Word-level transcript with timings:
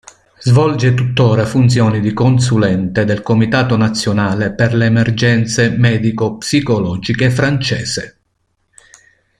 Svolge 0.39 0.95
tuttora 0.95 1.45
funzioni 1.45 1.99
di 1.99 2.11
Consulente 2.11 3.05
del 3.05 3.21
"Comitato 3.21 3.77
Nazionale 3.77 4.51
per 4.51 4.73
le 4.73 4.87
Emergenze 4.87 5.69
Medico-Psicologiche" 5.69 7.29
francese. 7.29 8.17